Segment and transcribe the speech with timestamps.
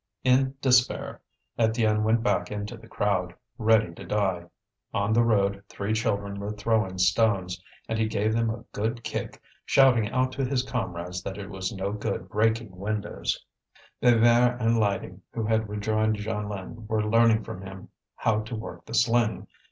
[0.23, 1.21] In despair,
[1.59, 4.45] Étienne went back into the crowd, ready to die.
[4.95, 9.39] On the road, three children were throwing stones, and he gave them a good kick,
[9.63, 13.45] shouting out to his comrades that it was no good breaking windows.
[14.01, 18.95] Bébert and Lydie, who had rejoined Jeanlin, were learning from him how to work the
[18.95, 19.45] sling.